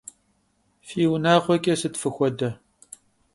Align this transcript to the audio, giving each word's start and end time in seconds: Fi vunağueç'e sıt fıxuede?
Fi 0.87 1.01
vunağueç'e 1.09 1.73
sıt 1.81 1.95
fıxuede? 2.01 2.49